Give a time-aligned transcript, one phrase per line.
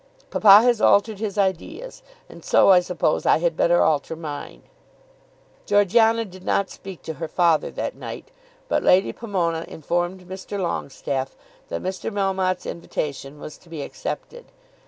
[0.31, 4.63] Papa has altered his ideas; and so, I suppose, I had better alter mine."
[5.67, 8.31] Georgiana did not speak to her father that night,
[8.67, 10.59] but Lady Pomona informed Mr.
[10.59, 11.35] Longestaffe
[11.67, 12.11] that Mr.
[12.11, 14.45] Melmotte's invitation was to be accepted.